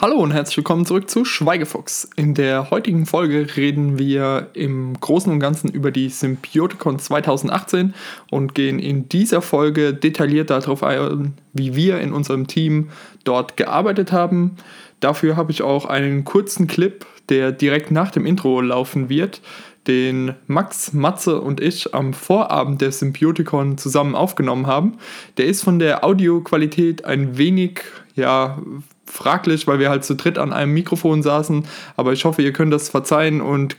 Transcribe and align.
Hallo 0.00 0.14
und 0.18 0.30
herzlich 0.30 0.58
willkommen 0.58 0.86
zurück 0.86 1.10
zu 1.10 1.24
Schweigefuchs. 1.24 2.08
In 2.14 2.32
der 2.32 2.70
heutigen 2.70 3.04
Folge 3.04 3.56
reden 3.56 3.98
wir 3.98 4.46
im 4.52 4.94
Großen 5.00 5.32
und 5.32 5.40
Ganzen 5.40 5.70
über 5.72 5.90
die 5.90 6.08
Symbioticon 6.08 7.00
2018 7.00 7.94
und 8.30 8.54
gehen 8.54 8.78
in 8.78 9.08
dieser 9.08 9.42
Folge 9.42 9.92
detailliert 9.94 10.50
darauf 10.50 10.84
ein, 10.84 11.34
wie 11.52 11.74
wir 11.74 11.98
in 11.98 12.12
unserem 12.12 12.46
Team 12.46 12.90
dort 13.24 13.56
gearbeitet 13.56 14.12
haben. 14.12 14.56
Dafür 15.00 15.36
habe 15.36 15.50
ich 15.50 15.62
auch 15.62 15.84
einen 15.84 16.24
kurzen 16.24 16.68
Clip, 16.68 17.04
der 17.28 17.50
direkt 17.50 17.90
nach 17.90 18.12
dem 18.12 18.24
Intro 18.24 18.60
laufen 18.60 19.08
wird, 19.08 19.40
den 19.88 20.34
Max, 20.46 20.92
Matze 20.92 21.40
und 21.40 21.60
ich 21.60 21.94
am 21.94 22.12
Vorabend 22.12 22.80
der 22.82 22.92
Symbioticon 22.92 23.78
zusammen 23.78 24.14
aufgenommen 24.14 24.68
haben. 24.68 24.98
Der 25.38 25.46
ist 25.46 25.64
von 25.64 25.80
der 25.80 26.04
Audioqualität 26.04 27.04
ein 27.04 27.38
wenig, 27.38 27.80
ja, 28.18 28.58
fraglich, 29.06 29.66
weil 29.66 29.78
wir 29.78 29.88
halt 29.88 30.04
zu 30.04 30.14
dritt 30.14 30.38
an 30.38 30.52
einem 30.52 30.74
Mikrofon 30.74 31.22
saßen. 31.22 31.64
Aber 31.96 32.12
ich 32.12 32.24
hoffe, 32.24 32.42
ihr 32.42 32.52
könnt 32.52 32.72
das 32.72 32.88
verzeihen 32.88 33.40
und 33.40 33.76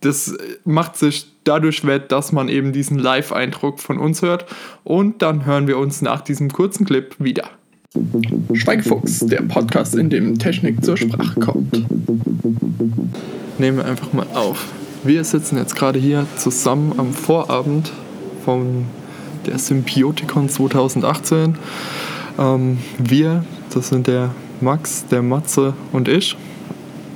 das 0.00 0.34
macht 0.64 0.96
sich 0.96 1.26
dadurch 1.44 1.84
wett, 1.84 2.12
dass 2.12 2.32
man 2.32 2.48
eben 2.48 2.72
diesen 2.72 2.98
Live-Eindruck 2.98 3.80
von 3.80 3.98
uns 3.98 4.22
hört. 4.22 4.46
Und 4.84 5.22
dann 5.22 5.44
hören 5.44 5.66
wir 5.66 5.78
uns 5.78 6.02
nach 6.02 6.20
diesem 6.20 6.52
kurzen 6.52 6.86
Clip 6.86 7.14
wieder. 7.18 7.44
Schweigfuchs, 8.52 9.20
der 9.26 9.42
Podcast, 9.42 9.94
in 9.96 10.10
dem 10.10 10.38
Technik 10.38 10.84
zur 10.84 10.96
Sprache 10.96 11.40
kommt. 11.40 11.84
Nehmen 13.58 13.78
wir 13.78 13.86
einfach 13.86 14.12
mal 14.12 14.26
auf. 14.34 14.66
Wir 15.02 15.24
sitzen 15.24 15.56
jetzt 15.56 15.74
gerade 15.74 15.98
hier 15.98 16.26
zusammen 16.36 16.92
am 16.96 17.12
Vorabend 17.12 17.90
von 18.44 18.84
der 19.46 19.58
Symbioticon 19.58 20.48
2018. 20.48 21.56
Ähm, 22.38 22.78
wir 22.98 23.44
das 23.70 23.88
sind 23.88 24.06
der 24.06 24.30
Max, 24.60 25.06
der 25.06 25.22
Matze 25.22 25.74
und 25.92 26.08
ich. 26.08 26.36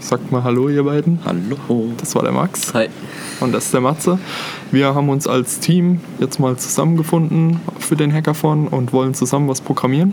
Sagt 0.00 0.32
mal 0.32 0.42
Hallo, 0.42 0.68
ihr 0.68 0.84
beiden. 0.84 1.20
Hallo. 1.24 1.92
Das 1.96 2.14
war 2.14 2.22
der 2.22 2.32
Max. 2.32 2.74
Hi. 2.74 2.88
Und 3.40 3.52
das 3.52 3.66
ist 3.66 3.74
der 3.74 3.80
Matze. 3.80 4.18
Wir 4.70 4.94
haben 4.94 5.08
uns 5.08 5.26
als 5.26 5.60
Team 5.60 6.00
jetzt 6.18 6.40
mal 6.40 6.56
zusammengefunden 6.56 7.60
für 7.78 7.96
den 7.96 8.12
Hackathon 8.12 8.68
und 8.68 8.92
wollen 8.92 9.14
zusammen 9.14 9.48
was 9.48 9.60
programmieren. 9.60 10.12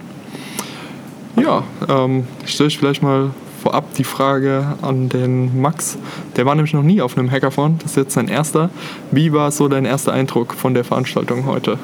Ja, 1.35 1.63
ähm, 1.87 2.25
ich 2.45 2.51
stelle 2.53 2.67
euch 2.67 2.77
vielleicht 2.77 3.01
mal 3.01 3.31
vorab 3.63 3.93
die 3.95 4.03
Frage 4.03 4.77
an 4.81 5.09
den 5.09 5.59
Max. 5.59 5.97
Der 6.35 6.45
war 6.45 6.55
nämlich 6.55 6.73
noch 6.73 6.83
nie 6.83 7.01
auf 7.01 7.17
einem 7.17 7.31
Hackathon. 7.31 7.79
Das 7.79 7.91
ist 7.91 7.97
jetzt 7.97 8.13
sein 8.13 8.27
erster. 8.27 8.69
Wie 9.11 9.33
war 9.33 9.51
so 9.51 9.67
dein 9.67 9.85
erster 9.85 10.13
Eindruck 10.13 10.53
von 10.53 10.73
der 10.73 10.83
Veranstaltung 10.83 11.45
heute? 11.45 11.77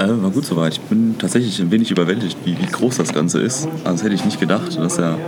Äh, 0.00 0.22
war 0.22 0.30
gut 0.30 0.46
soweit. 0.46 0.72
Ich 0.72 0.80
bin 0.80 1.16
tatsächlich 1.18 1.60
ein 1.60 1.70
wenig 1.70 1.90
überwältigt, 1.90 2.38
wie, 2.44 2.58
wie 2.58 2.66
groß 2.66 2.96
das 2.96 3.12
Ganze 3.12 3.40
ist. 3.40 3.68
Also 3.84 3.96
das 3.96 4.02
hätte 4.04 4.14
ich 4.14 4.24
nicht 4.24 4.40
gedacht, 4.40 4.78
dass 4.78 4.98
er 4.98 5.18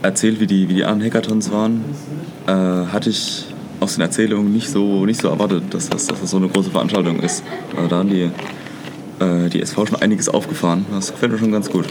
erzählt, 0.00 0.40
wie 0.40 0.46
die, 0.46 0.68
wie 0.70 0.74
die 0.74 0.84
anderen 0.84 1.12
Hackathons 1.12 1.52
waren. 1.52 1.84
Äh, 2.46 2.52
hatte 2.52 3.10
ich 3.10 3.44
aus 3.80 3.96
den 3.96 4.02
Erzählungen 4.02 4.50
nicht 4.50 4.70
so, 4.70 5.04
nicht 5.04 5.20
so 5.20 5.28
erwartet, 5.28 5.64
dass 5.70 5.90
das, 5.90 6.06
dass 6.06 6.22
das 6.22 6.30
so 6.30 6.38
eine 6.38 6.48
große 6.48 6.70
Veranstaltung 6.70 7.20
ist. 7.20 7.44
Also 7.76 7.88
da 7.88 7.98
haben 7.98 8.08
die, 8.08 8.30
äh, 9.22 9.50
die 9.50 9.60
SV 9.60 9.84
schon 9.84 9.96
einiges 10.00 10.30
aufgefahren. 10.30 10.86
Das 10.90 11.12
gefällt 11.12 11.32
mir 11.32 11.38
schon 11.38 11.52
ganz 11.52 11.68
gut. 11.68 11.86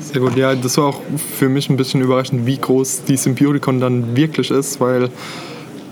Sehr 0.00 0.20
gut, 0.20 0.36
ja, 0.36 0.54
das 0.54 0.76
war 0.78 0.86
auch 0.86 1.00
für 1.38 1.48
mich 1.48 1.70
ein 1.70 1.76
bisschen 1.76 2.00
überraschend, 2.00 2.46
wie 2.46 2.58
groß 2.58 3.04
die 3.04 3.16
Symbioticon 3.16 3.80
dann 3.80 4.16
wirklich 4.16 4.50
ist, 4.50 4.80
weil 4.80 5.10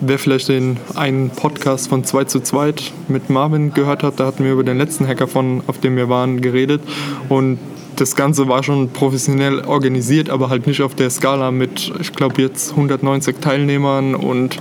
Wer 0.01 0.19
vielleicht 0.19 0.49
den 0.49 0.77
einen 0.95 1.31
Podcast 1.31 1.89
von 1.89 2.05
2 2.05 2.25
zu 2.25 2.41
2 2.41 2.75
mit 3.09 3.31
Marvin 3.31 3.73
gehört 3.73 4.03
hat, 4.03 4.21
da 4.21 4.27
hatten 4.27 4.45
wir 4.45 4.53
über 4.53 4.65
den 4.65 4.79
letzten 4.79 5.07
Hacker 5.07 5.29
von, 5.29 5.63
auf 5.67 5.79
dem 5.79 5.97
wir 5.97 6.09
waren, 6.09 6.41
geredet. 6.41 6.83
Und 7.29 7.59
das 7.97 8.17
Ganze 8.17 8.49
war 8.49 8.63
schon 8.63 8.91
professionell 8.91 9.61
organisiert, 9.61 10.31
aber 10.31 10.51
halt 10.51 10.67
nicht 10.67 10.83
auf 10.83 10.95
der 10.95 11.11
Skala 11.11 11.51
mit, 11.51 11.93
ich 12.01 12.13
glaube, 12.13 12.43
jetzt 12.43 12.71
190 12.71 13.41
Teilnehmern 13.41 14.15
und 14.15 14.59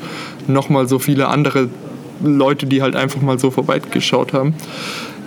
nochmal 0.47 0.87
so 0.87 0.99
viele 0.99 1.27
andere 1.27 1.69
Leute, 2.21 2.65
die 2.65 2.81
halt 2.81 2.95
einfach 2.95 3.21
mal 3.21 3.39
so 3.39 3.51
vorbeigeschaut 3.51 4.33
haben. 4.33 4.53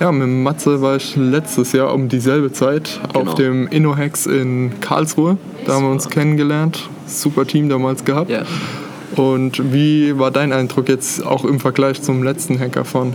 Ja, 0.00 0.12
mit 0.12 0.28
Matze 0.28 0.82
war 0.82 0.96
ich 0.96 1.16
letztes 1.16 1.72
Jahr 1.72 1.92
um 1.94 2.08
dieselbe 2.08 2.52
Zeit 2.52 3.00
genau. 3.12 3.30
auf 3.30 3.34
dem 3.34 3.66
InnoHex 3.68 4.26
in 4.26 4.72
Karlsruhe. 4.80 5.38
Da 5.64 5.74
haben 5.74 5.84
wir 5.84 5.90
uns 5.90 6.08
kennengelernt. 6.08 6.88
Super 7.06 7.46
Team 7.46 7.68
damals 7.68 8.04
gehabt. 8.04 8.30
Ja. 8.30 8.42
Und 9.16 9.72
wie 9.72 10.18
war 10.18 10.30
dein 10.30 10.52
Eindruck 10.52 10.88
jetzt 10.88 11.24
auch 11.24 11.44
im 11.44 11.58
Vergleich 11.58 12.02
zum 12.02 12.22
letzten 12.22 12.58
Hackathon? 12.58 13.14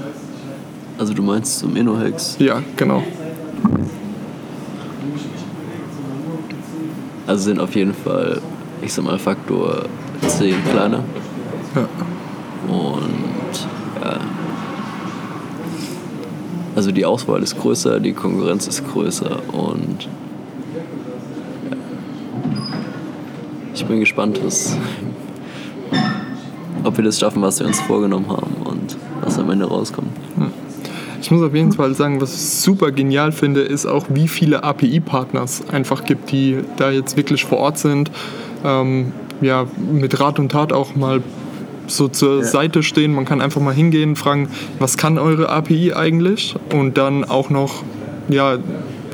Also 0.98 1.14
du 1.14 1.22
meinst 1.22 1.60
zum 1.60 1.76
InnoHacks? 1.76 2.38
Ja, 2.40 2.62
genau. 2.76 3.04
Also 7.28 7.44
sind 7.44 7.60
auf 7.60 7.76
jeden 7.76 7.94
Fall, 7.94 8.42
ich 8.82 8.94
sag 8.94 9.06
mal, 9.06 9.18
Faktor 9.18 9.86
10 10.28 10.56
kleiner. 10.72 11.04
Ja. 11.76 11.88
Und 12.68 13.68
ja. 14.04 14.20
Also 16.76 16.92
die 16.92 17.06
Auswahl 17.06 17.44
ist 17.44 17.60
größer, 17.60 18.00
die 18.00 18.14
Konkurrenz 18.14 18.68
ist 18.68 18.88
größer 18.92 19.40
und 19.54 20.10
ja. 21.70 21.78
ich 23.74 23.86
bin 23.86 24.00
gespannt, 24.00 24.40
was, 24.44 24.78
ob 26.92 26.98
wir 26.98 27.06
das 27.06 27.20
schaffen, 27.20 27.42
was 27.42 27.60
wir 27.60 27.68
uns 27.68 27.80
vorgenommen 27.80 28.28
haben 28.28 28.54
und 28.66 28.98
was 29.22 29.40
am 29.40 29.50
Ende 29.50 29.66
rauskommt. 29.66 30.10
Hm. 30.36 30.52
Ich 31.22 31.32
muss 31.32 31.42
auf 31.42 31.56
jeden 31.56 31.72
Fall 31.72 31.94
sagen, 31.96 32.20
was 32.20 32.34
ich 32.34 32.42
super 32.42 32.92
genial 32.92 33.32
finde, 33.32 33.62
ist 33.62 33.86
auch, 33.86 34.08
wie 34.10 34.28
viele 34.28 34.64
API-Partner 34.64 35.44
es 35.44 35.70
einfach 35.70 36.04
gibt, 36.04 36.32
die 36.32 36.58
da 36.78 36.92
jetzt 36.92 37.16
wirklich 37.16 37.46
vor 37.46 37.60
Ort 37.60 37.78
sind, 37.78 38.12
ähm, 38.66 39.14
ja, 39.40 39.68
mit 39.92 40.20
Rat 40.20 40.38
und 40.40 40.52
Tat 40.52 40.74
auch 40.74 40.96
mal 40.96 41.22
so 41.88 42.10
zur 42.10 42.40
ja. 42.40 42.44
Seite 42.44 42.84
stehen. 42.84 43.14
Man 43.14 43.24
kann 43.26 43.40
einfach 43.40 43.62
mal 43.62 43.74
hingehen, 43.74 44.16
fragen, 44.18 44.50
was 44.80 44.98
kann 44.98 45.18
eure 45.18 45.50
API 45.50 45.94
eigentlich? 45.94 46.56
Und 46.74 46.98
dann 46.98 47.24
auch 47.24 47.50
noch, 47.50 47.84
ja, 48.28 48.58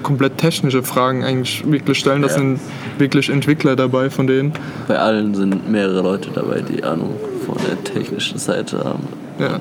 komplett 0.02 0.38
technische 0.38 0.82
Fragen 0.82 1.24
eigentlich 1.24 1.70
wirklich 1.70 2.00
stellen. 2.00 2.22
Das 2.24 2.34
ja. 2.34 2.40
sind 2.40 2.60
wirklich 2.98 3.30
Entwickler 3.30 3.76
dabei 3.76 4.10
von 4.10 4.26
denen. 4.26 4.54
Bei 4.88 4.98
allen 4.98 5.36
sind 5.36 5.70
mehrere 5.70 6.02
Leute 6.02 6.30
dabei, 6.34 6.62
die 6.62 6.84
Ahnung 6.84 7.14
von 7.48 7.58
der 7.66 7.84
technischen 7.84 8.38
Seite 8.38 8.84
haben. 8.84 9.08
Ja. 9.40 9.60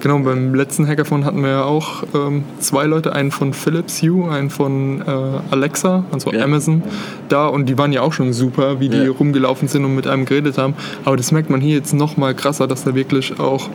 Genau, 0.00 0.18
beim 0.18 0.52
letzten 0.52 0.88
Hackathon 0.88 1.24
hatten 1.24 1.42
wir 1.42 1.50
ja 1.50 1.64
auch 1.64 2.02
ähm, 2.12 2.42
zwei 2.58 2.86
Leute, 2.86 3.12
einen 3.12 3.30
von 3.30 3.52
Philips 3.52 4.02
Hue, 4.02 4.28
einen 4.28 4.50
von 4.50 5.00
äh, 5.00 5.04
Alexa, 5.52 6.04
also 6.10 6.32
ja. 6.32 6.42
Amazon, 6.42 6.82
da 7.28 7.46
und 7.46 7.66
die 7.68 7.78
waren 7.78 7.92
ja 7.92 8.02
auch 8.02 8.12
schon 8.12 8.32
super, 8.32 8.80
wie 8.80 8.88
die 8.88 8.96
ja. 8.96 9.10
rumgelaufen 9.12 9.68
sind 9.68 9.84
und 9.84 9.94
mit 9.94 10.08
einem 10.08 10.24
geredet 10.24 10.58
haben. 10.58 10.74
Aber 11.04 11.16
das 11.16 11.30
merkt 11.30 11.50
man 11.50 11.60
hier 11.60 11.76
jetzt 11.76 11.94
noch 11.94 12.16
mal 12.16 12.34
krasser, 12.34 12.66
dass 12.66 12.82
da 12.82 12.96
wirklich 12.96 13.38
auch 13.38 13.68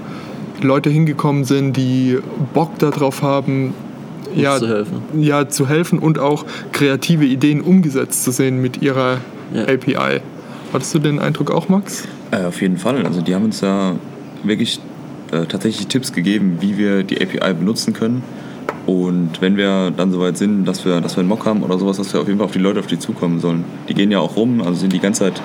Leute 0.62 0.90
hingekommen 0.90 1.46
sind, 1.46 1.78
die 1.78 2.20
Bock 2.54 2.78
darauf 2.80 3.22
haben, 3.22 3.74
ja, 4.36 4.58
zu 4.58 4.68
helfen. 4.68 5.04
ja, 5.18 5.48
zu 5.48 5.70
helfen 5.70 5.98
und 5.98 6.20
auch 6.20 6.46
kreative 6.74 7.24
Ideen 7.24 7.62
umgesetzt 7.62 8.26
zu 8.26 8.32
sehen 8.32 8.62
mit 8.62 8.82
ihrer 8.82 9.20
ja. 9.54 9.64
API. 9.64 10.20
Hattest 10.74 10.94
du 10.94 11.00
den 11.00 11.20
Eindruck 11.20 11.52
auch, 11.52 11.70
Max? 11.70 12.08
Äh, 12.32 12.44
auf 12.44 12.62
jeden 12.62 12.78
Fall. 12.78 13.06
Also 13.06 13.22
die 13.22 13.34
haben 13.34 13.46
uns 13.46 13.62
ja 13.62 13.96
wirklich 14.44 14.80
äh, 15.32 15.46
tatsächlich 15.46 15.88
Tipps 15.88 16.12
gegeben, 16.12 16.58
wie 16.60 16.78
wir 16.78 17.04
die 17.04 17.22
API 17.22 17.54
benutzen 17.54 17.94
können. 17.94 18.24
Und 18.86 19.42
wenn 19.42 19.58
wir 19.58 19.92
dann 19.92 20.12
soweit 20.12 20.38
sind, 20.38 20.66
dass 20.66 20.86
wir, 20.86 21.02
dass 21.02 21.16
wir 21.16 21.22
einen 21.22 21.30
Mock 21.30 21.46
haben 21.46 21.64
oder 21.64 21.78
sowas, 21.78 21.98
dass 21.98 22.14
wir 22.14 22.22
auf 22.22 22.28
jeden 22.28 22.40
Fall 22.40 22.46
auf 22.46 22.54
die 22.54 22.60
Leute, 22.60 22.80
auf 22.80 22.88
die 22.88 23.00
zukommen 23.00 23.40
sollen. 23.40 23.66
Die 23.90 23.94
gehen 23.94 24.12
ja 24.12 24.20
auch 24.20 24.36
rum, 24.38 24.62
also 24.62 24.76
sind 24.76 24.94
die 24.94 25.00
ganze 25.00 25.26
Zeit, 25.26 25.42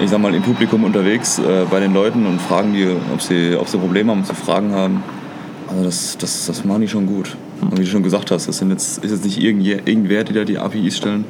ich 0.00 0.08
sag 0.10 0.20
mal, 0.20 0.34
im 0.34 0.42
Publikum 0.42 0.84
unterwegs 0.84 1.38
äh, 1.38 1.64
bei 1.70 1.80
den 1.80 1.92
Leuten 1.92 2.26
und 2.26 2.40
fragen 2.40 2.72
die, 2.72 2.86
ob 3.12 3.20
sie, 3.20 3.56
ob 3.58 3.68
sie 3.68 3.78
Probleme 3.78 4.12
haben, 4.12 4.20
ob 4.20 4.26
sie 4.26 4.34
Fragen 4.34 4.72
haben. 4.72 5.02
Also 5.68 5.84
das, 5.84 6.18
das, 6.18 6.46
das 6.46 6.64
machen 6.64 6.82
die 6.82 6.88
schon 6.88 7.06
gut. 7.06 7.36
Und 7.60 7.78
wie 7.78 7.84
du 7.84 7.86
schon 7.86 8.02
gesagt 8.02 8.30
hast, 8.30 8.48
das 8.48 8.58
sind 8.58 8.70
jetzt, 8.70 9.04
ist 9.04 9.10
jetzt 9.10 9.24
nicht 9.24 9.40
irgendwer, 9.40 10.24
die 10.24 10.32
da 10.32 10.44
die 10.44 10.58
APIs 10.58 10.96
stellen. 10.96 11.24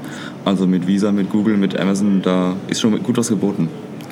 Also 0.45 0.67
mit 0.67 0.87
Visa, 0.87 1.13
mit 1.13 1.31
Google, 1.31 1.57
mit 1.57 1.79
Amazon, 1.79 2.22
da 2.22 2.57
ist 2.69 2.81
schon 2.81 3.03
gut 3.03 3.16
was 3.16 3.28
geboten. 3.28 3.69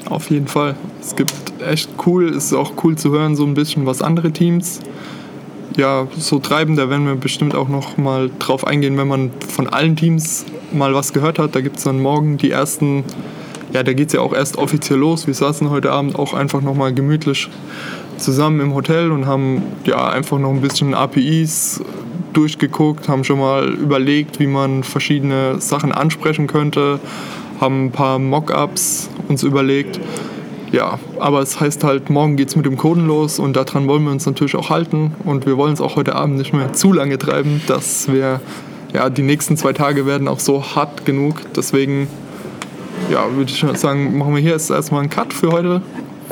Auf 0.06 0.31
jeden 0.31 0.48
Fall. 0.48 0.75
Es 1.00 1.14
gibt 1.16 1.34
echt 1.66 1.90
cool, 2.06 2.28
ist 2.28 2.52
auch 2.52 2.72
cool 2.82 2.96
zu 2.96 3.10
hören, 3.12 3.37
so 3.37 3.44
ein 3.44 3.54
bisschen, 3.54 3.87
was 3.87 4.02
andere 4.02 4.32
Teams 4.32 4.81
ja, 5.78 6.08
so 6.19 6.38
treiben. 6.38 6.76
Da 6.76 6.90
werden 6.90 7.06
wir 7.06 7.14
bestimmt 7.14 7.54
auch 7.54 7.69
noch 7.69 7.96
mal 7.96 8.31
drauf 8.38 8.66
eingehen, 8.66 8.98
wenn 8.98 9.08
man 9.08 9.31
von 9.48 9.69
allen 9.69 9.96
Teams 9.96 10.44
mal 10.72 10.92
was 10.92 11.12
gehört 11.12 11.38
hat. 11.38 11.54
Da 11.54 11.60
gibt 11.60 11.78
es 11.78 11.84
dann 11.84 12.00
morgen 12.00 12.37
die 12.37 12.50
ersten, 12.50 13.04
ja, 13.72 13.82
da 13.82 13.92
geht 13.92 14.08
es 14.08 14.12
ja 14.14 14.20
auch 14.20 14.34
erst 14.34 14.58
offiziell 14.58 14.98
los. 14.98 15.26
Wir 15.26 15.34
saßen 15.34 15.70
heute 15.70 15.92
Abend 15.92 16.19
auch 16.19 16.34
einfach 16.34 16.60
noch 16.60 16.75
mal 16.75 16.92
gemütlich 16.92 17.48
zusammen 18.19 18.60
im 18.60 18.75
Hotel 18.75 19.12
und 19.12 19.26
haben 19.26 19.62
ja 19.84 20.08
einfach 20.08 20.38
noch 20.38 20.50
ein 20.50 20.60
bisschen 20.60 20.94
APIs 20.94 21.81
durchgeguckt, 22.32 23.08
haben 23.08 23.25
schon 23.25 23.38
mal 23.38 23.69
überlegt, 23.69 24.40
wie 24.40 24.46
man 24.46 24.82
verschiedene 24.82 25.60
Sachen 25.60 25.92
ansprechen 25.92 26.46
könnte, 26.46 27.00
haben 27.60 27.86
ein 27.86 27.92
paar 27.92 28.19
Mockups 28.19 29.10
uns 29.28 29.42
überlegt. 29.42 30.00
Ja, 30.70 30.98
aber 31.19 31.40
es 31.40 31.60
heißt 31.60 31.82
halt, 31.82 32.10
morgen 32.10 32.36
geht 32.36 32.48
es 32.48 32.56
mit 32.56 32.66
dem 32.66 32.76
Coden 32.76 33.06
los 33.06 33.38
und 33.38 33.56
daran 33.56 33.88
wollen 33.88 34.04
wir 34.04 34.12
uns 34.12 34.26
natürlich 34.26 34.54
auch 34.54 34.69
halten 34.69 35.14
und 35.25 35.46
wir 35.46 35.56
wollen 35.56 35.72
es 35.72 35.80
auch 35.80 35.96
heute 35.96 36.14
Abend 36.14 36.36
nicht 36.36 36.52
mehr 36.52 36.75
zu 36.75 36.92
lange 36.92 37.16
treiben. 37.16 37.62
Das 37.66 38.12
wäre 38.12 38.40
ja, 38.92 39.10
die 39.10 39.22
nächsten 39.22 39.56
zwei 39.56 39.72
Tage 39.72 40.06
werden 40.06 40.28
auch 40.28 40.40
so 40.40 40.62
hart 40.75 41.04
genug. 41.04 41.36
Deswegen, 41.56 42.08
ja, 43.10 43.25
würde 43.34 43.50
ich 43.50 43.64
sagen, 43.78 44.16
machen 44.19 44.34
wir 44.34 44.42
hier 44.42 44.52
jetzt 44.52 44.70
erstmal 44.70 45.00
einen 45.00 45.10
Cut 45.10 45.32
für 45.32 45.52
heute. 45.52 45.82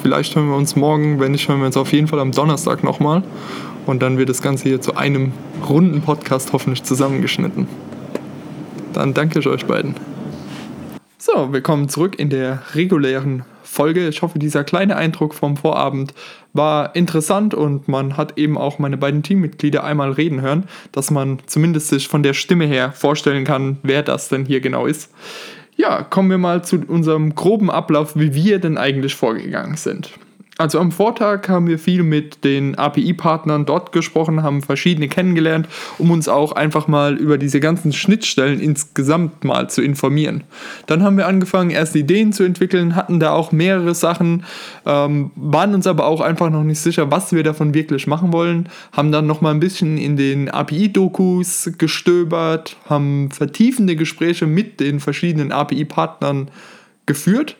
Vielleicht 0.03 0.37
hören 0.37 0.49
wir 0.49 0.57
uns 0.57 0.77
morgen, 0.77 1.19
wenn 1.21 1.33
nicht, 1.33 1.49
hören 1.49 1.61
wir 1.61 1.67
uns 1.67 1.77
auf 1.77 1.93
jeden 1.93 2.07
Fall 2.07 2.21
am 2.21 2.33
Donnerstag 2.33 2.85
nochmal. 2.85 3.23
Und 3.87 4.03
dann 4.03 4.19
wird 4.19 4.29
das 4.29 4.43
Ganze 4.43 4.65
hier 4.69 4.81
zu 4.81 4.97
einem 4.97 5.33
runden 5.67 6.03
Podcast 6.03 6.53
hoffentlich 6.53 6.83
zusammengeschnitten. 6.83 7.69
Dann 8.93 9.15
danke 9.15 9.39
ich 9.39 9.47
euch 9.47 9.65
beiden. 9.65 9.95
So, 11.19 11.53
willkommen 11.53 11.89
zurück 11.89 12.19
in 12.19 12.29
der 12.29 12.63
regulären 12.75 13.45
Folge. 13.63 14.09
Ich 14.09 14.23
hoffe, 14.23 14.41
dieser 14.41 14.65
kleine 14.65 14.97
Eindruck 14.97 15.35
vom 15.35 15.57
Vorabend 15.57 16.15
war 16.53 16.97
interessant 16.97 17.55
und 17.55 17.87
man 17.87 18.17
hat 18.17 18.39
eben 18.39 18.59
auch 18.59 18.81
meine 18.81 18.97
beiden 18.97 19.23
Teammitglieder 19.23 19.85
einmal 19.85 20.13
reden 20.13 20.41
hören, 20.41 20.65
dass 20.91 21.13
man 21.13 21.39
zumindest 21.47 21.89
sich 21.89 22.09
von 22.09 22.25
der 22.25 22.35
Stimme 22.35 22.67
her 22.67 22.93
vorstellen 22.93 23.45
kann, 23.45 23.79
wer 23.85 24.03
das 24.03 24.29
denn 24.29 24.47
hier 24.47 24.61
genau 24.61 24.87
ist. 24.87 25.13
Ja, 25.77 26.03
kommen 26.03 26.31
wir 26.31 26.39
mal 26.39 26.65
zu 26.65 26.81
unserem 26.89 27.35
groben 27.35 27.71
Ablauf, 27.71 28.17
wie 28.17 28.35
wir 28.35 28.59
denn 28.59 28.79
eigentlich 28.79 29.15
vorgegangen 29.15 29.77
sind. 29.77 30.11
Also 30.59 30.79
am 30.81 30.91
Vortag 30.91 31.51
haben 31.51 31.67
wir 31.67 31.79
viel 31.79 32.03
mit 32.03 32.43
den 32.43 32.77
API-Partnern 32.77 33.67
dort 33.67 33.93
gesprochen, 33.93 34.43
haben 34.43 34.63
verschiedene 34.63 35.07
kennengelernt, 35.07 35.69
um 35.99 36.11
uns 36.11 36.29
auch 36.29 36.53
einfach 36.53 36.89
mal 36.89 37.17
über 37.17 37.37
diese 37.37 37.61
ganzen 37.61 37.93
Schnittstellen 37.93 38.59
insgesamt 38.59 39.45
mal 39.45 39.69
zu 39.69 39.83
informieren. 39.83 40.45
Dann 40.87 41.03
haben 41.03 41.19
wir 41.19 41.27
angefangen, 41.27 41.69
erste 41.69 41.99
Ideen 41.99 42.33
zu 42.33 42.43
entwickeln, 42.43 42.97
hatten 42.97 43.21
da 43.21 43.33
auch 43.33 43.53
mehrere 43.53 43.95
Sachen, 43.95 44.45
ähm, 44.87 45.31
waren 45.37 45.75
uns 45.75 45.87
aber 45.87 46.07
auch 46.07 46.23
einfach 46.23 46.49
noch 46.49 46.65
nicht 46.65 46.81
sicher, 46.81 47.11
was 47.11 47.33
wir 47.33 47.43
davon 47.43 47.75
wirklich 47.75 48.07
machen 48.07 48.33
wollen, 48.33 48.71
haben 48.93 49.13
dann 49.13 49.27
noch 49.27 49.43
mal 49.43 49.51
ein 49.51 49.61
bisschen 49.61 49.99
in 49.99 50.17
den 50.17 50.49
API-Dokus 50.49 51.73
gestöbert, 51.77 52.77
haben 52.89 53.31
vertiefende 53.31 53.95
Gespräche 53.95 54.47
mit 54.47 54.81
den 54.81 55.01
verschiedenen 55.01 55.53
API-Partnern 55.53 56.49
geführt 57.05 57.57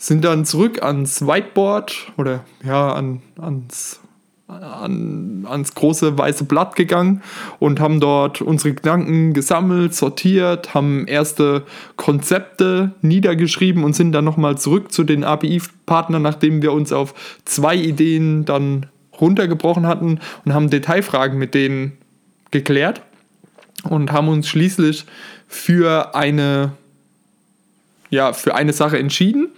sind 0.00 0.24
dann 0.24 0.46
zurück 0.46 0.82
ans 0.82 1.26
Whiteboard 1.26 2.12
oder 2.16 2.42
ja, 2.64 2.94
an, 2.94 3.20
ans, 3.38 4.00
an, 4.48 5.44
ans 5.46 5.74
große 5.74 6.16
weiße 6.16 6.44
Blatt 6.44 6.74
gegangen 6.74 7.22
und 7.58 7.80
haben 7.80 8.00
dort 8.00 8.40
unsere 8.40 8.72
Gedanken 8.72 9.34
gesammelt, 9.34 9.94
sortiert, 9.94 10.72
haben 10.72 11.06
erste 11.06 11.64
Konzepte 11.96 12.92
niedergeschrieben 13.02 13.84
und 13.84 13.94
sind 13.94 14.12
dann 14.12 14.24
nochmal 14.24 14.56
zurück 14.56 14.90
zu 14.90 15.04
den 15.04 15.22
API-Partnern, 15.22 16.22
nachdem 16.22 16.62
wir 16.62 16.72
uns 16.72 16.94
auf 16.94 17.12
zwei 17.44 17.76
Ideen 17.76 18.46
dann 18.46 18.86
runtergebrochen 19.20 19.86
hatten 19.86 20.18
und 20.46 20.54
haben 20.54 20.70
Detailfragen 20.70 21.38
mit 21.38 21.52
denen 21.52 21.98
geklärt 22.50 23.02
und 23.84 24.12
haben 24.12 24.28
uns 24.28 24.48
schließlich 24.48 25.04
für 25.46 26.14
eine 26.14 26.72
ja, 28.08 28.32
für 28.32 28.54
eine 28.54 28.72
Sache 28.72 28.98
entschieden. 28.98 29.50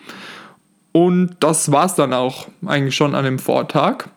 Und 0.92 1.36
das 1.40 1.72
war 1.72 1.86
es 1.86 1.94
dann 1.94 2.12
auch 2.12 2.48
eigentlich 2.66 2.94
schon 2.94 3.14
an 3.14 3.24
dem 3.24 3.38
Vortag. 3.38 4.08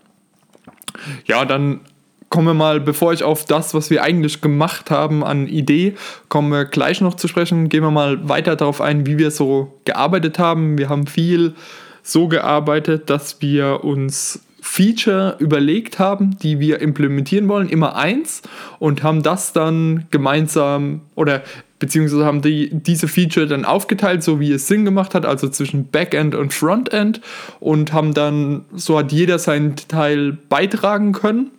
Ja, 1.26 1.46
dann 1.46 1.82
kommen 2.30 2.48
wir 2.48 2.54
mal, 2.54 2.82
bevor 2.82 3.14
ich 3.14 3.24
auf 3.24 3.46
das, 3.46 3.74
was 3.74 3.90
wir 3.90 4.04
eigentlich 4.04 4.42
gemacht 4.42 4.92
haben 4.92 5.24
an 5.24 5.48
Idee, 5.48 5.96
kommen 6.28 6.50
wir 6.52 6.66
gleich 6.66 7.00
noch 7.00 7.16
zu 7.16 7.28
sprechen. 7.28 7.70
Gehen 7.70 7.84
wir 7.84 7.92
mal 7.92 8.28
weiter 8.28 8.56
darauf 8.56 8.82
ein, 8.82 9.06
wie 9.06 9.18
wir 9.18 9.32
so 9.32 9.74
gearbeitet 9.86 10.38
haben. 10.38 10.78
Wir 10.78 10.90
haben 10.90 11.08
viel 11.08 11.56
so 12.04 12.28
gearbeitet, 12.28 13.10
dass 13.10 13.42
wir 13.42 13.84
uns 13.84 14.42
Feature 14.62 15.36
überlegt 15.40 16.00
haben, 16.00 16.38
die 16.40 16.60
wir 16.60 16.82
implementieren 16.82 17.48
wollen, 17.48 17.70
immer 17.70 17.96
eins 17.96 18.42
und 18.80 19.04
haben 19.04 19.22
das 19.22 19.54
dann 19.54 20.08
gemeinsam 20.10 21.02
oder 21.14 21.44
beziehungsweise 21.80 22.26
haben 22.26 22.42
die 22.42 22.70
diese 22.72 23.08
Feature 23.08 23.48
dann 23.48 23.66
aufgeteilt, 23.66 24.24
so 24.24 24.40
wie 24.40 24.52
es 24.52 24.68
Sinn 24.68 24.86
gemacht 24.86 25.14
hat, 25.14 25.26
also 25.26 25.50
zwischen 25.50 25.88
Backend 25.88 26.36
und 26.36 26.54
Frontend 26.54 27.22
und 27.60 27.94
haben 27.94 28.14
dann, 28.14 28.66
so 28.74 28.98
hat 28.98 29.12
jeder 29.12 29.40
seinen 29.40 29.76
Teil 29.76 30.38
beitragen 30.50 31.12
können, 31.12 31.52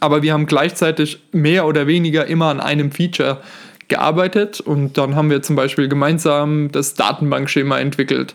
aber 0.00 0.22
wir 0.22 0.32
haben 0.32 0.46
gleichzeitig 0.46 1.20
mehr 1.32 1.66
oder 1.66 1.86
weniger 1.86 2.26
immer 2.26 2.46
an 2.46 2.60
einem 2.60 2.92
Feature 2.92 3.40
gearbeitet 3.88 4.60
und 4.60 4.96
dann 4.98 5.14
haben 5.14 5.30
wir 5.30 5.42
zum 5.42 5.56
Beispiel 5.56 5.88
gemeinsam 5.88 6.70
das 6.72 6.94
Datenbankschema 6.94 7.78
entwickelt. 7.78 8.34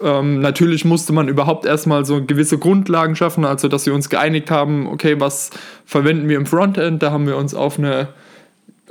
Ähm, 0.00 0.40
natürlich 0.40 0.84
musste 0.84 1.12
man 1.12 1.28
überhaupt 1.28 1.64
erstmal 1.64 2.04
so 2.04 2.24
gewisse 2.24 2.58
Grundlagen 2.58 3.14
schaffen, 3.14 3.44
also 3.44 3.68
dass 3.68 3.86
wir 3.86 3.94
uns 3.94 4.08
geeinigt 4.08 4.50
haben, 4.50 4.88
okay, 4.88 5.20
was 5.20 5.50
verwenden 5.86 6.28
wir 6.28 6.36
im 6.36 6.46
Frontend? 6.46 7.02
Da 7.02 7.12
haben 7.12 7.26
wir 7.26 7.36
uns 7.36 7.54
auf 7.54 7.78
eine 7.78 8.08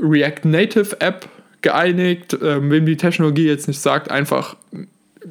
React 0.02 0.46
Native 0.46 1.00
App 1.00 1.28
geeinigt. 1.62 2.38
Ähm, 2.42 2.72
wem 2.72 2.86
die 2.86 2.98
Technologie 2.98 3.48
jetzt 3.48 3.68
nicht 3.68 3.80
sagt, 3.80 4.12
einfach, 4.12 4.56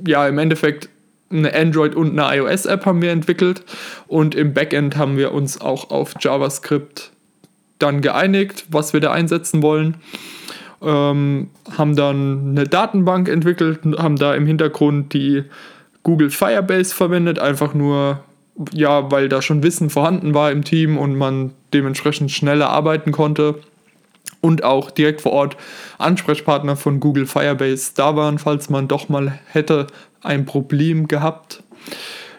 ja, 0.07 0.27
im 0.29 0.39
Endeffekt 0.39 0.89
eine 1.31 1.55
Android- 1.55 1.95
und 1.95 2.19
eine 2.19 2.37
iOS-App 2.39 2.87
haben 2.87 3.03
wir 3.03 3.13
entwickelt 3.13 3.63
und 4.09 4.35
im 4.35 4.53
Backend 4.53 4.97
haben 4.97 5.17
wir 5.17 5.33
uns 5.33 5.61
auch 5.61 5.91
auf 5.91 6.15
JavaScript 6.19 7.13
dann 7.79 8.01
geeinigt, 8.01 8.67
was 8.71 8.93
wir 8.93 9.01
da 9.01 9.13
einsetzen 9.13 9.63
wollen 9.63 9.97
ähm, 10.83 11.51
haben 11.77 11.97
dann 11.97 12.51
eine 12.51 12.65
Datenbank 12.65 13.29
entwickelt, 13.29 13.81
haben 13.99 14.17
da 14.17 14.35
im 14.35 14.47
Hintergrund 14.47 15.13
die 15.13 15.45
Google 16.03 16.31
Firebase 16.31 16.95
verwendet, 16.95 17.39
einfach 17.39 17.75
nur, 17.75 18.21
ja, 18.73 19.11
weil 19.11 19.29
da 19.29 19.43
schon 19.43 19.63
Wissen 19.63 19.91
vorhanden 19.91 20.35
war 20.35 20.51
im 20.51 20.65
Team 20.65 20.97
und 20.97 21.17
man 21.17 21.53
dementsprechend 21.75 22.31
schneller 22.31 22.71
arbeiten 22.71 23.13
konnte. 23.13 23.57
Und 24.41 24.65
auch 24.65 24.91
direkt 24.91 25.21
vor 25.21 25.33
Ort 25.33 25.57
Ansprechpartner 25.99 26.77
von 26.77 26.99
Google 26.99 27.27
Firebase 27.27 27.93
da 27.95 28.17
waren, 28.17 28.39
falls 28.39 28.71
man 28.71 28.89
doch 28.89 29.09
mal 29.09 29.39
hätte 29.47 29.87
ein 30.23 30.47
Problem 30.47 31.09
gehabt. 31.09 31.63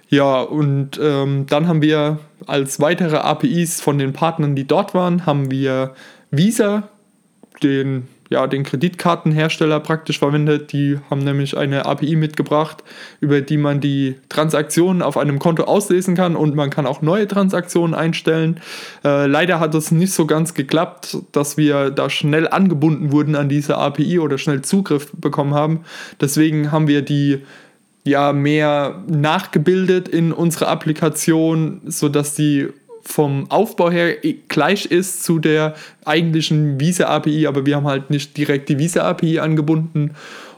Ja, 0.10 0.42
und 0.42 1.00
ähm, 1.02 1.46
dann 1.48 1.68
haben 1.68 1.82
wir 1.82 2.20
als 2.48 2.80
weitere 2.80 3.18
APIs 3.18 3.82
von 3.82 3.98
den 3.98 4.14
Partnern, 4.14 4.56
die 4.56 4.68
dort 4.68 4.94
waren, 4.94 5.26
haben 5.26 5.52
wir 5.52 5.94
Visa, 6.32 6.90
den 7.64 8.08
ja, 8.32 8.48
den 8.48 8.64
Kreditkartenhersteller 8.64 9.82
praktisch 9.82 10.20
verwendet. 10.20 10.72
Die 10.72 10.98
haben 11.10 11.20
nämlich 11.20 11.58
eine 11.58 11.86
API 11.86 12.16
mitgebracht, 12.16 12.82
über 13.20 13.42
die 13.42 13.58
man 13.58 13.82
die 13.82 14.16
Transaktionen 14.30 15.02
auf 15.02 15.18
einem 15.18 15.38
Konto 15.38 15.66
auslesen 15.66 16.16
kann 16.16 16.38
und 16.38 16.56
man 16.56 16.70
kann 16.70 16.88
auch 16.88 17.02
neue 17.02 17.28
Transaktionen 17.28 17.94
einstellen. 17.94 18.62
Äh, 19.04 19.28
leider 19.28 19.60
hat 19.60 19.76
es 19.76 19.92
nicht 19.92 20.14
so 20.14 20.26
ganz 20.26 20.54
geklappt, 20.54 21.18
dass 21.34 21.58
wir 21.58 21.92
da 21.92 22.10
schnell 22.10 22.48
angebunden 22.48 23.12
wurden 23.12 23.36
an 23.36 23.50
diese 23.50 23.78
API 23.78 24.20
oder 24.20 24.38
schnell 24.38 24.62
Zugriff 24.62 25.12
bekommen 25.12 25.54
haben. 25.54 25.82
Deswegen 26.22 26.72
haben 26.72 26.88
wir 26.88 27.02
die 27.02 27.42
ja 28.06 28.32
mehr 28.32 29.04
nachgebildet 29.08 30.08
in 30.08 30.32
unsere 30.32 30.70
Applikation, 30.70 31.82
sodass 31.86 32.34
die 32.34 32.70
vom 33.04 33.50
Aufbau 33.50 33.90
her 33.90 34.16
gleich 34.48 34.86
ist 34.86 35.24
zu 35.24 35.40
der 35.40 35.76
eigentlichen 36.06 36.80
Visa-API, 36.80 37.48
aber 37.48 37.66
wir 37.66 37.76
haben 37.76 37.88
halt 37.88 38.10
nicht 38.10 38.38
direkt 38.38 38.70
die 38.70 38.80
Visa-API 38.80 39.40
angebunden. 39.40 40.12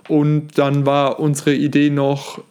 Und 0.10 0.58
dann 0.58 0.86
war 0.86 1.20
unsere 1.20 1.54
Idee 1.54 1.90
noch, 1.90 2.42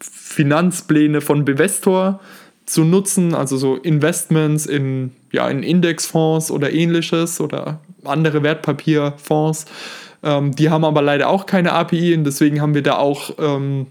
Finanzpläne 0.00 1.20
von 1.20 1.44
Bevestor 1.44 2.20
zu 2.66 2.84
nutzen, 2.84 3.34
also 3.34 3.56
so 3.56 3.76
Investments 3.76 4.66
in, 4.66 5.12
ja, 5.30 5.48
in 5.48 5.62
Indexfonds 5.62 6.50
oder 6.50 6.72
ähnliches 6.72 7.40
oder 7.40 7.80
andere 8.04 8.42
Wertpapierfonds. 8.42 9.66
Ähm, 10.22 10.54
die 10.54 10.70
haben 10.70 10.84
aber 10.84 11.02
leider 11.02 11.28
auch 11.28 11.46
keine 11.46 11.72
API 11.72 12.14
und 12.14 12.24
deswegen 12.24 12.60
haben 12.60 12.74
wir 12.74 12.82
da 12.82 12.96
auch 12.96 13.30
ähm, 13.38 13.86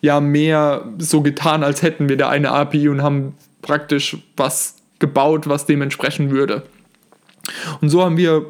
ja, 0.00 0.20
mehr 0.20 0.84
so 0.98 1.22
getan, 1.22 1.62
als 1.62 1.82
hätten 1.82 2.08
wir 2.08 2.16
da 2.16 2.28
eine 2.28 2.50
API 2.50 2.88
und 2.88 3.02
haben 3.02 3.34
praktisch 3.62 4.16
was 4.36 4.76
gebaut, 5.02 5.48
was 5.48 5.66
dem 5.66 5.82
entsprechen 5.82 6.30
würde. 6.30 6.62
Und 7.82 7.90
so 7.90 8.02
haben 8.02 8.16
wir 8.16 8.46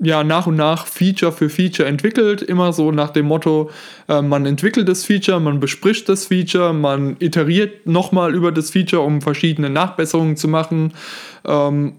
ja 0.00 0.24
nach 0.24 0.46
und 0.46 0.56
nach 0.56 0.86
Feature 0.86 1.30
für 1.30 1.48
Feature 1.48 1.88
entwickelt, 1.88 2.42
immer 2.42 2.72
so 2.72 2.90
nach 2.90 3.10
dem 3.10 3.26
Motto, 3.26 3.70
äh, 4.08 4.20
man 4.20 4.44
entwickelt 4.46 4.88
das 4.88 5.04
Feature, 5.04 5.38
man 5.38 5.60
bespricht 5.60 6.08
das 6.08 6.26
Feature, 6.26 6.74
man 6.74 7.16
iteriert 7.20 7.86
nochmal 7.86 8.34
über 8.34 8.50
das 8.50 8.70
Feature, 8.70 9.02
um 9.02 9.22
verschiedene 9.22 9.70
Nachbesserungen 9.70 10.36
zu 10.36 10.48
machen. 10.48 10.92
Ähm, 11.46 11.92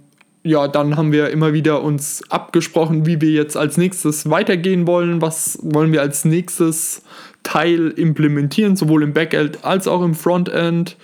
ja, 0.44 0.68
dann 0.68 0.98
haben 0.98 1.14
wir 1.14 1.30
immer 1.30 1.54
wieder 1.54 1.82
uns 1.82 2.30
abgesprochen, 2.30 3.06
wie 3.06 3.22
wir 3.22 3.32
jetzt 3.32 3.56
als 3.56 3.78
nächstes 3.78 4.30
weitergehen 4.30 4.86
wollen, 4.86 5.22
was 5.22 5.58
wollen 5.62 5.94
wir 5.94 6.02
als 6.02 6.26
nächstes 6.26 7.04
Teil 7.44 7.94
implementieren, 7.96 8.76
sowohl 8.76 9.04
im 9.04 9.14
Backend 9.14 9.64
als 9.64 9.88
auch 9.88 10.04
im 10.04 10.14
Frontend. 10.14 10.98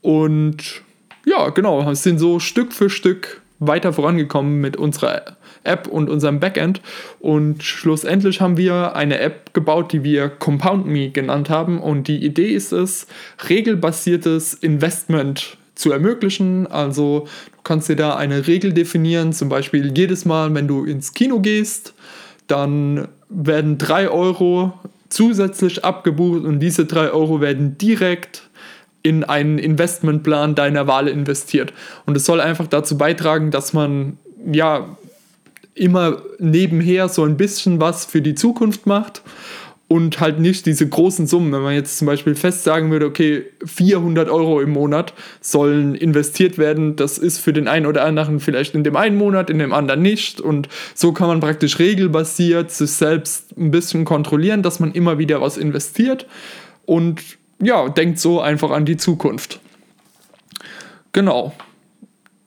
Und 0.00 0.82
ja, 1.28 1.50
genau, 1.50 1.92
sind 1.94 2.18
so 2.18 2.38
Stück 2.38 2.72
für 2.72 2.90
Stück 2.90 3.42
weiter 3.60 3.92
vorangekommen 3.92 4.60
mit 4.60 4.76
unserer 4.76 5.36
App 5.64 5.88
und 5.88 6.08
unserem 6.08 6.40
Backend. 6.40 6.80
Und 7.20 7.62
schlussendlich 7.62 8.40
haben 8.40 8.56
wir 8.56 8.94
eine 8.94 9.18
App 9.18 9.52
gebaut, 9.52 9.92
die 9.92 10.04
wir 10.04 10.28
Compound 10.28 10.86
Me 10.86 11.10
genannt 11.10 11.50
haben. 11.50 11.80
Und 11.80 12.08
die 12.08 12.24
Idee 12.24 12.52
ist 12.52 12.72
es, 12.72 13.06
regelbasiertes 13.48 14.54
Investment 14.54 15.58
zu 15.74 15.92
ermöglichen. 15.92 16.66
Also 16.66 17.26
du 17.56 17.62
kannst 17.64 17.88
dir 17.88 17.96
da 17.96 18.16
eine 18.16 18.46
Regel 18.46 18.72
definieren, 18.72 19.32
zum 19.32 19.48
Beispiel 19.48 19.92
jedes 19.96 20.24
Mal, 20.24 20.54
wenn 20.54 20.68
du 20.68 20.84
ins 20.84 21.12
Kino 21.12 21.40
gehst, 21.40 21.94
dann 22.46 23.08
werden 23.28 23.76
3 23.78 24.08
Euro 24.08 24.72
zusätzlich 25.08 25.84
abgebucht 25.84 26.44
und 26.44 26.60
diese 26.60 26.84
3 26.84 27.10
Euro 27.10 27.40
werden 27.40 27.78
direkt 27.78 28.47
in 29.02 29.24
einen 29.24 29.58
Investmentplan 29.58 30.54
deiner 30.54 30.86
Wahl 30.86 31.08
investiert. 31.08 31.72
Und 32.06 32.16
es 32.16 32.24
soll 32.24 32.40
einfach 32.40 32.66
dazu 32.66 32.98
beitragen, 32.98 33.50
dass 33.50 33.72
man 33.72 34.18
ja 34.52 34.96
immer 35.74 36.22
nebenher 36.38 37.08
so 37.08 37.24
ein 37.24 37.36
bisschen 37.36 37.80
was 37.80 38.04
für 38.04 38.20
die 38.20 38.34
Zukunft 38.34 38.86
macht 38.86 39.22
und 39.88 40.20
halt 40.20 40.38
nicht 40.38 40.66
diese 40.66 40.86
großen 40.86 41.26
Summen. 41.26 41.50
Wenn 41.50 41.62
man 41.62 41.74
jetzt 41.74 41.96
zum 41.96 42.06
Beispiel 42.06 42.34
fest 42.34 42.62
sagen 42.62 42.90
würde, 42.90 43.06
okay, 43.06 43.44
400 43.64 44.28
Euro 44.28 44.60
im 44.60 44.70
Monat 44.70 45.14
sollen 45.40 45.94
investiert 45.94 46.58
werden, 46.58 46.96
das 46.96 47.16
ist 47.16 47.38
für 47.38 47.54
den 47.54 47.68
einen 47.68 47.86
oder 47.86 48.04
anderen 48.04 48.38
vielleicht 48.38 48.74
in 48.74 48.84
dem 48.84 48.96
einen 48.96 49.16
Monat, 49.16 49.48
in 49.48 49.58
dem 49.58 49.72
anderen 49.72 50.02
nicht. 50.02 50.42
Und 50.42 50.68
so 50.94 51.12
kann 51.12 51.28
man 51.28 51.40
praktisch 51.40 51.78
regelbasiert 51.78 52.70
sich 52.70 52.90
selbst 52.90 53.56
ein 53.56 53.70
bisschen 53.70 54.04
kontrollieren, 54.04 54.62
dass 54.62 54.78
man 54.78 54.92
immer 54.92 55.18
wieder 55.18 55.40
was 55.40 55.56
investiert 55.56 56.26
und 56.84 57.37
ja, 57.60 57.88
denkt 57.88 58.18
so 58.18 58.40
einfach 58.40 58.70
an 58.70 58.84
die 58.84 58.96
Zukunft. 58.96 59.60
Genau. 61.12 61.54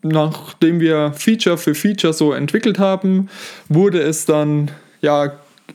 Nachdem 0.04 0.80
wir 0.80 1.14
Feature 1.14 1.58
für 1.58 1.76
Feature 1.76 2.14
so 2.14 2.34
entwickelt 2.34 2.80
haben, 2.80 3.30
wurde 3.70 4.02
es 4.02 4.26
dann 4.26 4.72
ja 5.02 5.34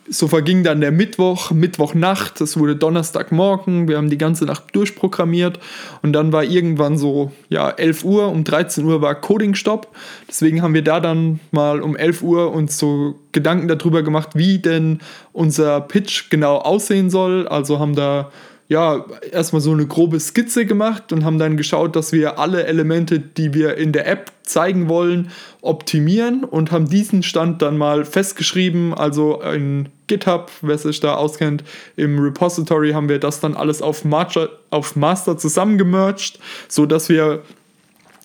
so 0.09 0.28
verging 0.28 0.62
dann 0.62 0.81
der 0.81 0.93
Mittwoch, 0.93 1.50
Mittwochnacht, 1.50 2.40
es 2.40 2.59
wurde 2.59 2.76
Donnerstagmorgen, 2.76 3.88
wir 3.88 3.97
haben 3.97 4.11
die 4.11 4.19
ganze 4.19 4.45
Nacht 4.45 4.64
durchprogrammiert 4.75 5.59
und 6.02 6.12
dann 6.12 6.33
war 6.33 6.45
irgendwann 6.45 6.99
so, 6.99 7.33
ja, 7.49 7.71
11 7.71 8.05
Uhr, 8.05 8.28
um 8.28 8.45
13 8.45 8.85
Uhr 8.85 9.00
war 9.00 9.14
Coding-Stopp. 9.14 9.88
Deswegen 10.28 10.62
haben 10.62 10.75
wir 10.75 10.83
da 10.83 11.00
dann 11.00 11.40
mal 11.50 11.81
um 11.81 11.97
11 11.97 12.23
Uhr 12.23 12.52
uns 12.52 12.78
so 12.78 13.19
Gedanken 13.33 13.69
darüber 13.69 14.02
gemacht, 14.02 14.31
wie 14.35 14.59
denn 14.59 15.00
unser 15.33 15.81
Pitch 15.81 16.31
genau 16.31 16.59
aussehen 16.59 17.11
soll. 17.11 17.49
Also 17.49 17.78
haben 17.78 17.95
da 17.95 18.31
ja, 18.68 19.04
erstmal 19.30 19.62
so 19.62 19.73
eine 19.73 19.87
grobe 19.87 20.18
Skizze 20.18 20.66
gemacht 20.66 21.12
und 21.12 21.25
haben 21.25 21.38
dann 21.38 21.56
geschaut, 21.56 21.94
dass 21.94 22.12
wir 22.12 22.38
alle 22.38 22.64
Elemente, 22.64 23.20
die 23.20 23.54
wir 23.54 23.76
in 23.76 23.92
der 23.92 24.08
App 24.08 24.32
zeigen 24.42 24.88
wollen, 24.88 25.30
optimieren 25.61 26.42
und 26.42 26.73
haben 26.73 26.88
diesen 26.88 27.23
Stand 27.23 27.62
dann 27.62 27.78
mal 27.78 28.04
festgeschrieben. 28.04 28.92
Also 28.92 29.40
in 29.42 29.88
GitHub, 30.08 30.50
wer 30.62 30.78
sich 30.78 30.99
da 30.99 31.14
auskennt, 31.14 31.62
im 31.96 32.18
Repository 32.18 32.92
haben 32.92 33.08
wir 33.08 33.20
das 33.20 33.38
dann 33.38 33.54
alles 33.54 33.82
auf, 33.82 34.04
Master, 34.04 34.49
auf 34.70 34.96
Master 34.96 35.38
zusammengemerged, 35.38 36.40
sodass 36.68 37.08
wir 37.08 37.42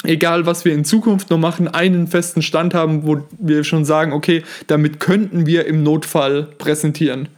egal 0.04 0.48
was 0.48 0.66
wir 0.66 0.74
in 0.74 0.86
Zukunft 0.86 1.30
noch 1.30 1.38
machen, 1.38 1.68
einen 1.68 2.08
festen 2.08 2.42
Stand 2.42 2.74
haben, 2.74 3.06
wo 3.06 3.22
wir 3.38 3.64
schon 3.64 3.86
sagen, 3.86 4.14
okay, 4.14 4.44
damit 4.66 5.00
könnten 5.00 5.46
wir 5.46 5.66
im 5.68 5.84
Notfall 5.84 6.48
präsentieren. 6.58 7.30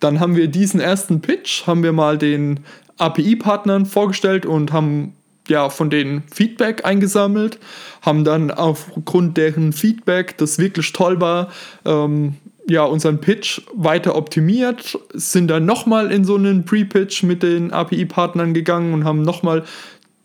Dann 0.00 0.20
haben 0.20 0.36
wir 0.36 0.48
diesen 0.48 0.80
ersten 0.80 1.20
Pitch, 1.20 1.66
haben 1.66 1.82
wir 1.82 1.92
mal 1.92 2.18
den 2.18 2.60
API-Partnern 2.98 3.86
vorgestellt 3.86 4.46
und 4.46 4.72
haben 4.72 5.14
ja 5.48 5.70
von 5.70 5.90
denen 5.90 6.22
Feedback 6.32 6.84
eingesammelt, 6.84 7.58
haben 8.02 8.24
dann 8.24 8.50
aufgrund 8.50 9.36
deren 9.36 9.72
Feedback, 9.72 10.36
das 10.38 10.58
wirklich 10.58 10.92
toll 10.92 11.20
war, 11.20 11.48
ähm, 11.84 12.34
ja, 12.68 12.84
unseren 12.84 13.18
Pitch 13.20 13.62
weiter 13.72 14.14
optimiert, 14.14 14.98
sind 15.14 15.48
dann 15.48 15.64
nochmal 15.64 16.12
in 16.12 16.24
so 16.24 16.36
einen 16.36 16.66
Pre-Pitch 16.66 17.22
mit 17.22 17.42
den 17.42 17.72
API-Partnern 17.72 18.52
gegangen 18.52 18.92
und 18.92 19.04
haben 19.04 19.22
nochmal 19.22 19.64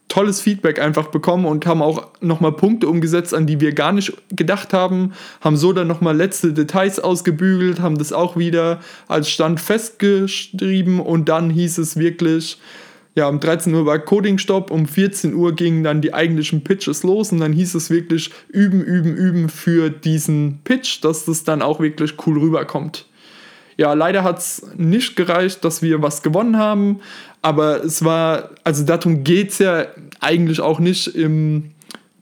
tolles 0.08 0.42
Feedback 0.42 0.80
einfach 0.80 1.08
bekommen 1.08 1.46
und 1.46 1.66
haben 1.66 1.82
auch 1.82 2.08
nochmal 2.22 2.52
Punkte 2.52 2.88
umgesetzt, 2.88 3.34
an 3.34 3.48
die 3.48 3.60
wir 3.60 3.74
gar 3.74 3.92
nicht 3.92 4.14
gedacht 4.30 4.74
haben, 4.74 5.14
haben 5.42 5.58
so 5.58 5.74
dann 5.74 5.88
nochmal 5.88 6.16
letzte 6.16 6.54
Details 6.54 7.00
ausgebügelt, 7.00 7.80
haben 7.80 7.98
das 7.98 8.14
auch 8.14 8.38
wieder 8.38 8.80
als 9.08 9.30
Stand 9.30 9.60
festgeschrieben 9.60 11.00
und 11.00 11.30
dann 11.30 11.50
hieß 11.50 11.80
es 11.80 11.98
wirklich, 11.98 12.60
ja, 13.16 13.28
um 13.28 13.40
13 13.40 13.74
Uhr 13.74 13.86
war 13.86 14.00
Coding-Stopp, 14.00 14.72
um 14.72 14.88
14 14.88 15.34
Uhr 15.34 15.56
gingen 15.56 15.84
dann 15.84 16.02
die 16.02 16.14
eigentlichen 16.14 16.64
Pitches 16.64 17.04
los 17.04 17.32
und 17.32 17.40
dann 17.40 17.54
hieß 17.54 17.76
es 17.76 17.90
wirklich 17.90 18.32
üben, 18.50 18.82
üben, 18.82 19.16
üben 19.16 19.50
für 19.50 19.90
diesen 19.90 20.60
Pitch, 20.64 21.04
dass 21.04 21.26
das 21.26 21.44
dann 21.44 21.62
auch 21.62 21.80
wirklich 21.80 22.16
cool 22.26 22.40
rüberkommt. 22.40 23.06
Ja, 23.78 23.94
leider 23.94 24.24
hat 24.24 24.40
es 24.40 24.68
nicht 24.78 25.16
gereicht, 25.16 25.66
dass 25.66 25.82
wir 25.82 26.02
was 26.02 26.22
gewonnen 26.22 26.58
haben, 26.58 27.00
aber 27.44 27.84
es 27.84 28.04
war, 28.04 28.50
also 28.64 28.84
darum 28.86 29.24
geht 29.24 29.52
es 29.52 29.60
ja 29.60 29.86
eigentlich 30.22 30.62
auch 30.62 30.80
nicht 30.80 31.08
im, 31.08 31.72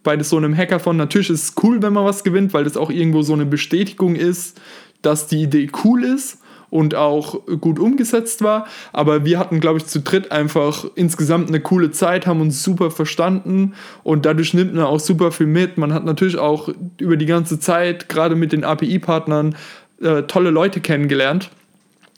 bei 0.03 0.21
so 0.23 0.35
einem 0.35 0.57
Hackathon. 0.57 0.97
Natürlich 0.97 1.29
ist 1.29 1.43
es 1.43 1.63
cool, 1.63 1.81
wenn 1.81 1.93
man 1.93 2.03
was 2.03 2.23
gewinnt, 2.23 2.53
weil 2.53 2.63
das 2.63 2.75
auch 2.75 2.89
irgendwo 2.89 3.21
so 3.21 3.33
eine 3.33 3.45
Bestätigung 3.45 4.15
ist, 4.15 4.59
dass 5.03 5.27
die 5.27 5.43
Idee 5.43 5.69
cool 5.85 6.03
ist 6.03 6.39
und 6.71 6.95
auch 6.95 7.45
gut 7.59 7.77
umgesetzt 7.77 8.41
war. 8.41 8.65
Aber 8.93 9.23
wir 9.23 9.37
hatten, 9.37 9.59
glaube 9.59 9.77
ich, 9.77 9.85
zu 9.85 9.99
dritt 9.99 10.31
einfach 10.31 10.85
insgesamt 10.95 11.49
eine 11.49 11.59
coole 11.59 11.91
Zeit, 11.91 12.25
haben 12.25 12.41
uns 12.41 12.63
super 12.63 12.89
verstanden 12.89 13.75
und 14.03 14.25
dadurch 14.25 14.55
nimmt 14.55 14.73
man 14.73 14.85
auch 14.85 14.99
super 14.99 15.31
viel 15.31 15.47
mit. 15.47 15.77
Man 15.77 15.93
hat 15.93 16.03
natürlich 16.03 16.39
auch 16.39 16.69
über 16.97 17.15
die 17.15 17.27
ganze 17.27 17.59
Zeit, 17.59 18.09
gerade 18.09 18.35
mit 18.35 18.53
den 18.53 18.63
API-Partnern, 18.63 19.55
äh, 20.01 20.23
tolle 20.23 20.49
Leute 20.49 20.79
kennengelernt 20.79 21.51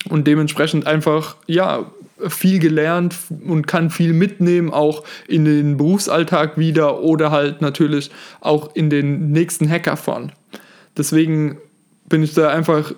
und 0.08 0.26
dementsprechend 0.26 0.88
einfach, 0.88 1.36
ja, 1.48 1.86
viel 2.28 2.60
gelernt 2.60 3.16
und 3.48 3.68
kann 3.68 3.90
viel 3.90 4.14
mitnehmen, 4.14 4.72
auch 4.72 5.04
in 5.28 5.46
den 5.46 5.78
Berufsalltag 5.78 6.58
wieder 6.58 7.02
oder 7.02 7.32
halt 7.32 7.62
natürlich 7.62 8.12
auch 8.42 8.76
in 8.76 8.90
den 8.90 9.32
nächsten 9.32 9.70
Hackathon. 9.70 10.32
Deswegen 10.98 11.58
bin 12.08 12.24
ich 12.24 12.34
da 12.34 12.50
einfach 12.50 12.94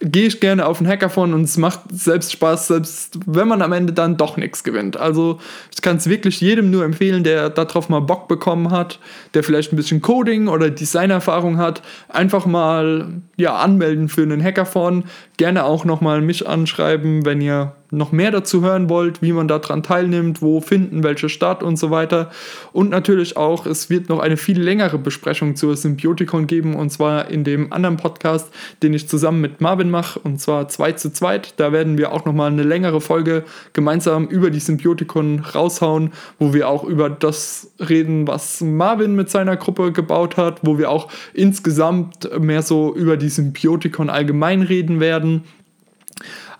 gehe 0.00 0.26
ich 0.26 0.38
gerne 0.38 0.66
auf 0.66 0.78
einen 0.78 0.88
Hackathon 0.88 1.34
und 1.34 1.42
es 1.42 1.56
macht 1.56 1.80
selbst 1.90 2.32
Spaß, 2.32 2.68
selbst 2.68 3.18
wenn 3.26 3.48
man 3.48 3.62
am 3.62 3.72
Ende 3.72 3.92
dann 3.92 4.16
doch 4.16 4.36
nichts 4.36 4.62
gewinnt. 4.62 4.96
Also 4.96 5.40
ich 5.74 5.82
kann 5.82 5.96
es 5.96 6.08
wirklich 6.08 6.40
jedem 6.40 6.70
nur 6.70 6.84
empfehlen, 6.84 7.24
der 7.24 7.50
darauf 7.50 7.88
mal 7.88 8.00
Bock 8.00 8.28
bekommen 8.28 8.70
hat, 8.70 9.00
der 9.34 9.42
vielleicht 9.42 9.72
ein 9.72 9.76
bisschen 9.76 10.00
Coding 10.00 10.46
oder 10.46 10.70
Designerfahrung 10.70 11.58
hat, 11.58 11.82
einfach 12.08 12.46
mal 12.46 13.08
ja 13.36 13.56
anmelden 13.56 14.08
für 14.08 14.22
einen 14.22 14.42
Hackathon. 14.42 15.04
Gerne 15.36 15.64
auch 15.64 15.84
nochmal 15.84 16.20
mich 16.20 16.46
anschreiben, 16.46 17.24
wenn 17.24 17.40
ihr 17.40 17.74
noch 17.90 18.12
mehr 18.12 18.30
dazu 18.30 18.62
hören 18.62 18.88
wollt, 18.88 19.22
wie 19.22 19.32
man 19.32 19.48
daran 19.48 19.82
teilnimmt, 19.82 20.42
wo 20.42 20.60
finden, 20.60 21.02
welche 21.02 21.28
Stadt 21.28 21.62
und 21.62 21.76
so 21.78 21.90
weiter. 21.90 22.30
Und 22.72 22.90
natürlich 22.90 23.36
auch, 23.36 23.66
es 23.66 23.90
wird 23.90 24.08
noch 24.08 24.18
eine 24.20 24.36
viel 24.36 24.60
längere 24.60 24.98
Besprechung 24.98 25.56
zur 25.56 25.76
Symbiotikon 25.76 26.46
geben 26.46 26.74
und 26.74 26.90
zwar 26.90 27.30
in 27.30 27.44
dem 27.44 27.72
anderen 27.72 27.96
Podcast, 27.96 28.52
den 28.82 28.92
ich 28.94 29.08
zusammen 29.08 29.40
mit 29.40 29.60
Marvin 29.60 29.90
mache 29.90 30.20
und 30.20 30.40
zwar 30.40 30.68
2 30.68 30.92
zu 30.92 31.12
2. 31.12 31.42
Da 31.56 31.72
werden 31.72 31.98
wir 31.98 32.12
auch 32.12 32.24
nochmal 32.24 32.50
eine 32.50 32.62
längere 32.62 33.00
Folge 33.00 33.44
gemeinsam 33.72 34.26
über 34.26 34.50
die 34.50 34.60
Symbiotikon 34.60 35.40
raushauen, 35.40 36.12
wo 36.38 36.52
wir 36.52 36.68
auch 36.68 36.84
über 36.84 37.08
das 37.10 37.72
reden, 37.78 38.26
was 38.26 38.60
Marvin 38.60 39.14
mit 39.14 39.30
seiner 39.30 39.56
Gruppe 39.56 39.92
gebaut 39.92 40.36
hat, 40.36 40.60
wo 40.62 40.78
wir 40.78 40.90
auch 40.90 41.08
insgesamt 41.34 42.28
mehr 42.38 42.62
so 42.62 42.94
über 42.94 43.16
die 43.16 43.28
Symbiotikon 43.28 44.10
allgemein 44.10 44.62
reden 44.62 45.00
werden. 45.00 45.44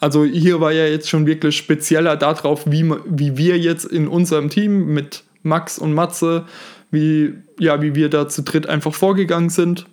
Also 0.00 0.25
hier 0.25 0.61
war 0.61 0.73
ja 0.73 0.87
jetzt 0.87 1.09
schon 1.09 1.26
wirklich 1.26 1.57
spezieller 1.57 2.17
darauf, 2.17 2.62
wie, 2.67 2.90
wie 3.07 3.37
wir 3.37 3.59
jetzt 3.59 3.85
in 3.85 4.09
unserem 4.09 4.49
Team 4.50 4.87
mit 4.87 5.25
Max 5.43 5.78
und 5.78 5.95
Matze, 5.95 6.45
wie, 6.90 7.35
ja, 7.59 7.83
wie 7.83 7.95
wir 7.95 8.09
da 8.09 8.28
zu 8.28 8.43
dritt 8.43 8.69
einfach 8.69 8.95
vorgegangen 8.95 9.50
sind. 9.50 9.87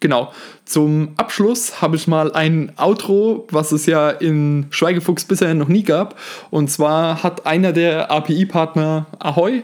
Genau, 0.00 0.32
zum 0.64 1.12
Abschluss 1.16 1.80
habe 1.80 1.94
ich 1.94 2.08
mal 2.08 2.32
ein 2.32 2.72
Outro, 2.76 3.46
was 3.52 3.70
es 3.70 3.86
ja 3.86 4.10
in 4.10 4.66
Schweigefuchs 4.70 5.26
bisher 5.26 5.54
noch 5.54 5.68
nie 5.68 5.84
gab. 5.84 6.18
Und 6.50 6.72
zwar 6.72 7.22
hat 7.22 7.46
einer 7.46 7.72
der 7.72 8.10
API-Partner 8.10 9.06
Ahoy 9.20 9.62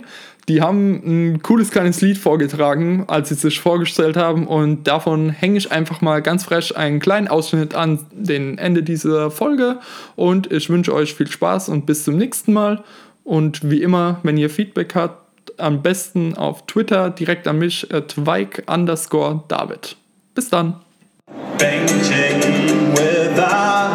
die 0.49 0.63
haben 0.63 1.03
ein 1.05 1.43
cooles 1.43 1.71
kleines 1.71 2.01
Lied 2.01 2.19
vorgetragen, 2.19 3.05
als 3.07 3.29
sie 3.29 3.35
sich 3.35 3.61
vorgestellt 3.61 4.17
haben 4.17 4.47
und 4.47 4.85
davon 4.85 5.31
hänge 5.31 5.59
ich 5.59 5.71
einfach 5.71 6.01
mal 6.01 6.23
ganz 6.23 6.45
fresh 6.45 6.75
einen 6.75 7.01
kleinen 7.01 7.29
Ausschnitt 7.29 7.75
an 7.75 8.07
den 8.13 8.59
Ende 8.59 8.83
dieser 8.83 9.31
Folge 9.31 9.79
und 10.17 10.51
ich 10.51 10.71
wünsche 10.71 10.95
euch 10.95 11.15
viel 11.15 11.29
Spaß 11.29 11.69
und 11.69 11.87
bis 11.87 12.05
zum 12.05 12.17
nächsten 12.17 12.53
Mal 12.53 12.83
und 13.25 13.69
wie 13.71 13.83
immer, 13.83 14.21
wenn 14.23 14.39
ihr 14.39 14.49
Feedback 14.49 14.95
habt, 14.95 15.29
am 15.59 15.83
besten 15.83 16.35
auf 16.35 16.67
Twitter 16.67 17.11
direkt 17.11 17.47
an 17.47 17.59
mich 17.59 17.93
at 17.93 18.15
Vike 18.17 18.63
underscore 18.67 19.43
David. 19.49 19.97
Bis 20.35 20.49
dann. 20.49 20.77
Banking 21.59 22.93
without 22.95 23.88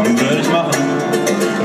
und 0.00 0.20
würde 0.20 0.40
ich 0.40 0.50
machen, 0.50 0.72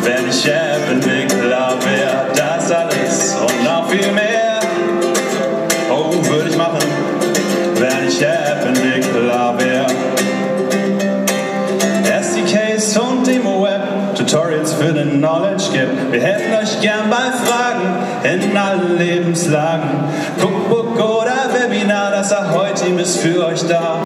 wenn 0.01 0.29
ich 0.29 0.45
App-Entwickler 0.45 1.73
wäre. 1.83 2.25
Das 2.35 2.71
alles 2.71 3.35
und 3.35 3.63
noch 3.63 3.89
viel 3.89 4.11
mehr. 4.11 4.59
Oh, 5.89 6.11
würde 6.29 6.49
ich 6.49 6.57
machen, 6.57 6.79
wenn 7.75 8.07
ich 8.07 8.21
App-Entwickler 8.21 9.55
wäre. 9.59 9.85
SDKs 12.21 12.97
und 12.97 13.25
Demo-Web, 13.25 14.15
Tutorials 14.15 14.73
für 14.73 14.93
den 14.93 15.17
Knowledge 15.19 15.65
Gap. 15.73 15.89
Wir 16.11 16.21
helfen 16.21 16.53
euch 16.55 16.81
gern 16.81 17.09
bei 17.09 17.31
Fragen 17.45 17.95
in 18.23 18.57
allen 18.57 18.97
Lebenslagen. 18.97 19.89
Cookbook 20.41 20.97
oder 20.97 21.49
Webinar, 21.53 22.11
das 22.11 22.33
Ahoy-Team 22.33 22.99
ist 22.99 23.17
für 23.17 23.45
euch 23.45 23.65
da. 23.67 24.04